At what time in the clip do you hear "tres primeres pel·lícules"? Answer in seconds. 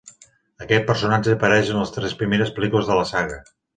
1.99-2.91